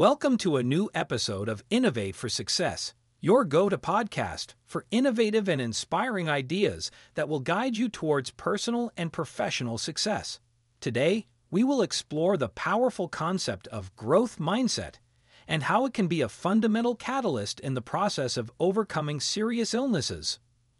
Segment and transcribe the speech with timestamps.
[0.00, 5.46] Welcome to a new episode of Innovate for Success, your go to podcast for innovative
[5.46, 10.40] and inspiring ideas that will guide you towards personal and professional success.
[10.80, 14.94] Today, we will explore the powerful concept of growth mindset
[15.46, 20.38] and how it can be a fundamental catalyst in the process of overcoming serious illnesses.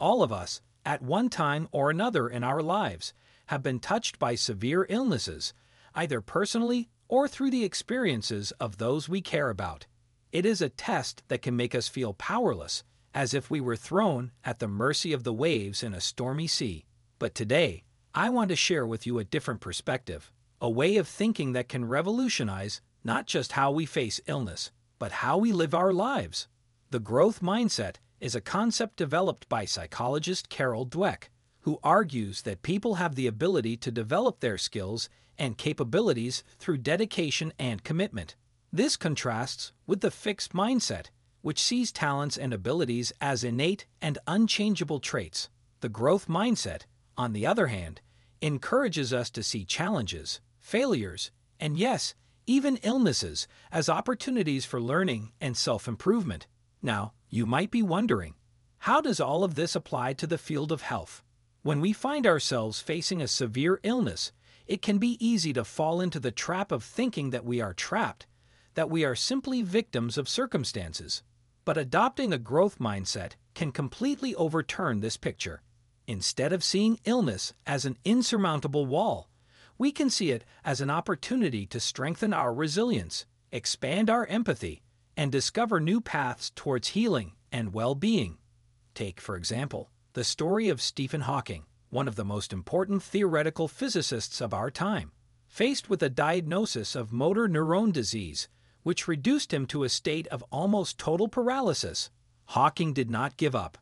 [0.00, 3.12] All of us, at one time or another in our lives,
[3.48, 5.52] have been touched by severe illnesses,
[5.94, 9.84] either personally or through the experiences of those we care about.
[10.32, 14.32] It is a test that can make us feel powerless, as if we were thrown
[14.46, 16.86] at the mercy of the waves in a stormy sea.
[17.18, 21.52] But today, I want to share with you a different perspective, a way of thinking
[21.52, 26.48] that can revolutionize not just how we face illness, but how we live our lives.
[26.92, 31.24] The growth mindset is a concept developed by psychologist Carol Dweck,
[31.62, 37.52] who argues that people have the ability to develop their skills and capabilities through dedication
[37.58, 38.36] and commitment.
[38.72, 41.06] This contrasts with the fixed mindset,
[41.40, 45.48] which sees talents and abilities as innate and unchangeable traits.
[45.80, 46.82] The growth mindset,
[47.16, 48.00] on the other hand,
[48.40, 52.14] encourages us to see challenges, failures, and yes,
[52.46, 56.46] even illnesses as opportunities for learning and self improvement.
[56.82, 58.34] Now, you might be wondering
[58.78, 61.22] how does all of this apply to the field of health?
[61.62, 64.32] When we find ourselves facing a severe illness,
[64.66, 68.26] it can be easy to fall into the trap of thinking that we are trapped,
[68.74, 71.22] that we are simply victims of circumstances.
[71.64, 75.62] But adopting a growth mindset can completely overturn this picture.
[76.08, 79.28] Instead of seeing illness as an insurmountable wall,
[79.78, 84.82] we can see it as an opportunity to strengthen our resilience, expand our empathy,
[85.16, 88.38] and discover new paths towards healing and well being.
[88.94, 94.40] Take, for example, the story of Stephen Hawking one of the most important theoretical physicists
[94.40, 95.12] of our time,
[95.46, 98.48] faced with a diagnosis of motor neuron disease,
[98.82, 102.10] which reduced him to a state of almost total paralysis.
[102.46, 103.76] Hawking did not give up.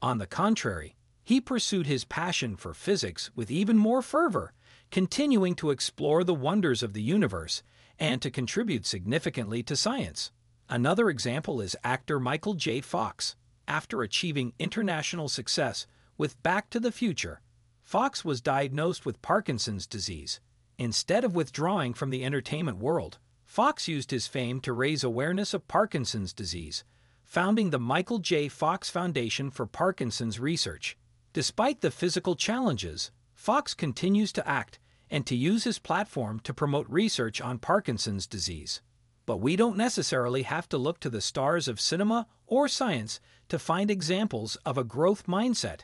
[0.00, 0.94] On the contrary,
[1.24, 4.52] he pursued his passion for physics with even more fervor,
[4.92, 7.64] continuing to explore the wonders of the universe
[7.98, 10.30] and to contribute significantly to science.
[10.68, 12.80] Another example is actor Michael J.
[12.80, 13.34] Fox.
[13.68, 17.40] After achieving international success with Back to the Future,
[17.82, 20.40] Fox was diagnosed with Parkinson's disease.
[20.78, 25.66] Instead of withdrawing from the entertainment world, Fox used his fame to raise awareness of
[25.68, 26.84] Parkinson's disease,
[27.24, 28.48] founding the Michael J.
[28.48, 30.96] Fox Foundation for Parkinson's Research.
[31.32, 34.78] Despite the physical challenges, Fox continues to act
[35.10, 38.80] and to use his platform to promote research on Parkinson's disease.
[39.26, 43.58] But we don't necessarily have to look to the stars of cinema or science to
[43.58, 45.80] find examples of a growth mindset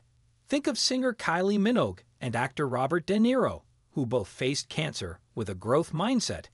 [0.52, 5.48] Think of singer Kylie Minogue and actor Robert De Niro, who both faced cancer with
[5.48, 6.48] a growth mindset,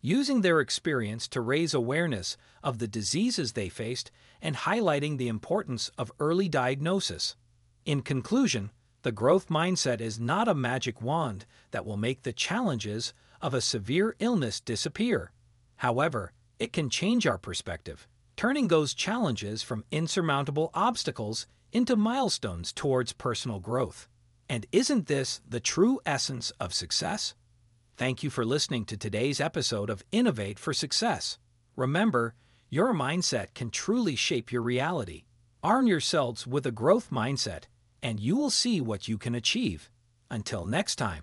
[0.00, 4.10] using their experience to raise awareness of the diseases they faced
[4.40, 7.36] and highlighting the importance of early diagnosis.
[7.84, 8.70] In conclusion,
[9.02, 13.60] the growth mindset is not a magic wand that will make the challenges of a
[13.60, 15.30] severe illness disappear.
[15.82, 18.06] However, it can change our perspective,
[18.36, 24.06] turning those challenges from insurmountable obstacles into milestones towards personal growth.
[24.48, 27.34] And isn't this the true essence of success?
[27.96, 31.38] Thank you for listening to today's episode of Innovate for Success.
[31.74, 32.36] Remember,
[32.70, 35.24] your mindset can truly shape your reality.
[35.64, 37.64] Arm yourselves with a growth mindset,
[38.00, 39.90] and you will see what you can achieve.
[40.30, 41.20] Until next time.